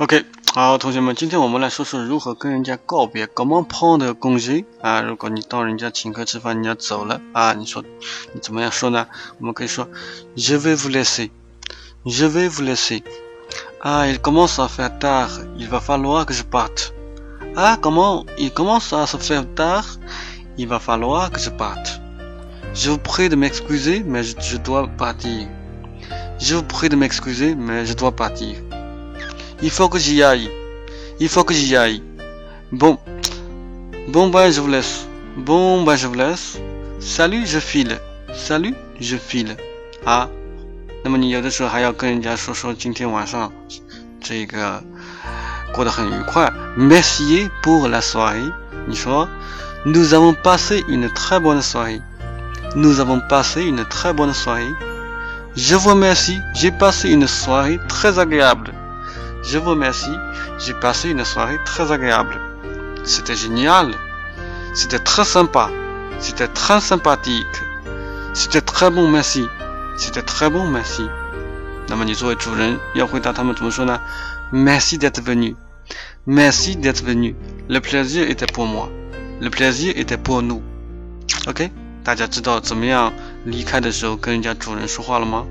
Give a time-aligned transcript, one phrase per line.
[0.00, 3.26] OK，好，同学们，今天我们来说说如何跟人家告别。
[3.26, 5.00] Comment prendre congé 啊？
[5.00, 7.82] 如果你到人家请客吃饭，人家走了啊，你说
[8.34, 9.06] 你怎么样说呢？
[9.38, 9.88] 我们可以说
[10.36, 16.26] Je vais vous laisser，Je vais vous laisser。Ah, il commence à faire tard, il va falloir
[16.26, 16.92] que je parte.
[17.54, 19.98] Ah, comment il commence à se faire tard,
[20.58, 22.00] il va falloir que je parte.
[22.74, 25.48] Je vous prie de m'excuser, mais je, je dois partir.
[26.38, 28.56] Je vous prie de m'excuser, mais je dois partir.
[29.62, 30.50] Il faut que j'y aille.
[31.18, 32.02] Il faut que j'y aille.
[32.72, 32.98] Bon.
[34.08, 35.06] Bon ben je vous laisse.
[35.36, 36.58] Bon ben je vous laisse.
[37.00, 37.98] Salut, je file.
[38.34, 39.56] Salut, je file.
[40.04, 40.28] 啊，
[41.02, 43.52] 那么你有的时候还要跟人家说说今天晚上
[44.20, 44.82] 这个
[45.72, 46.52] 过得很愉快。
[46.76, 48.52] Merci pour la soirée。
[48.86, 49.28] 你说
[49.84, 52.00] Nous avons passé une très bonne soirée.
[52.74, 54.68] Nous avons passé une très bonne soirée.
[55.54, 56.40] Je vous remercie.
[56.54, 58.72] J'ai passé une soirée très agréable.
[59.42, 60.16] Je vous remercie.
[60.58, 62.38] J'ai passé une soirée très agréable.
[63.04, 63.94] C'était génial.
[64.74, 65.70] C'était très sympa.
[66.18, 67.46] C'était très sympathique.
[68.34, 69.48] C'était très bon, merci.
[69.96, 71.08] C'était très bon, merci.
[71.88, 74.00] 那么你作为主人要回答他们怎么说呢？
[74.50, 75.56] Merci d'être venu.
[76.24, 77.36] Merci d'être venu.
[77.68, 78.88] Le plaisir était pour moi.
[79.40, 80.62] Le plaisir était pour nous.
[81.46, 81.70] OK，
[82.02, 83.12] 大家知道怎么样
[83.44, 85.46] 离开的时候跟人家主人说话了吗？